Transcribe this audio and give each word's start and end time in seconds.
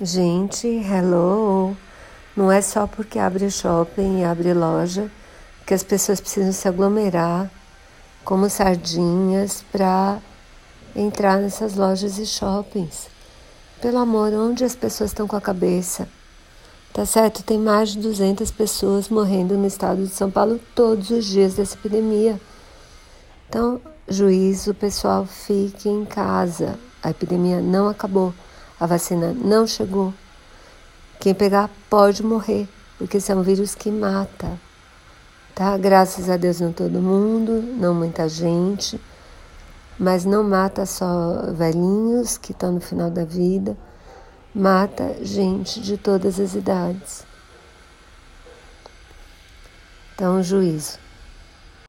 Gente, 0.00 0.66
hello! 0.66 1.76
Não 2.36 2.50
é 2.50 2.60
só 2.60 2.84
porque 2.84 3.16
abre 3.16 3.48
shopping 3.48 4.18
e 4.18 4.24
abre 4.24 4.52
loja 4.52 5.08
que 5.64 5.72
as 5.72 5.84
pessoas 5.84 6.20
precisam 6.20 6.52
se 6.52 6.66
aglomerar 6.66 7.48
como 8.24 8.50
sardinhas 8.50 9.64
para 9.70 10.18
entrar 10.96 11.38
nessas 11.38 11.76
lojas 11.76 12.18
e 12.18 12.26
shoppings. 12.26 13.06
Pelo 13.80 13.98
amor, 13.98 14.32
onde 14.32 14.64
as 14.64 14.74
pessoas 14.74 15.10
estão 15.10 15.28
com 15.28 15.36
a 15.36 15.40
cabeça? 15.40 16.08
Tá 16.92 17.06
certo? 17.06 17.44
Tem 17.44 17.56
mais 17.56 17.90
de 17.90 18.00
200 18.00 18.50
pessoas 18.50 19.08
morrendo 19.08 19.56
no 19.56 19.66
estado 19.68 20.02
de 20.02 20.10
São 20.12 20.28
Paulo 20.28 20.60
todos 20.74 21.10
os 21.10 21.24
dias 21.24 21.54
dessa 21.54 21.76
epidemia. 21.76 22.40
Então, 23.48 23.80
juízo, 24.08 24.74
pessoal, 24.74 25.24
fique 25.24 25.88
em 25.88 26.04
casa. 26.04 26.76
A 27.00 27.10
epidemia 27.10 27.60
não 27.60 27.88
acabou. 27.88 28.34
A 28.78 28.86
vacina 28.86 29.32
não 29.32 29.66
chegou. 29.66 30.12
Quem 31.20 31.34
pegar 31.34 31.70
pode 31.88 32.22
morrer, 32.22 32.68
porque 32.98 33.18
um 33.34 33.42
vírus 33.42 33.74
que 33.74 33.90
mata. 33.90 34.58
Tá? 35.54 35.76
Graças 35.78 36.28
a 36.28 36.36
Deus 36.36 36.60
não 36.60 36.72
todo 36.72 37.00
mundo, 37.00 37.62
não 37.62 37.94
muita 37.94 38.28
gente, 38.28 39.00
mas 39.98 40.24
não 40.24 40.42
mata 40.42 40.84
só 40.84 41.52
velhinhos 41.52 42.36
que 42.36 42.52
estão 42.52 42.72
no 42.72 42.80
final 42.80 43.10
da 43.10 43.24
vida, 43.24 43.76
mata 44.52 45.16
gente 45.22 45.80
de 45.80 45.96
todas 45.96 46.40
as 46.40 46.54
idades. 46.54 47.24
Então, 50.14 50.42
juízo. 50.42 51.03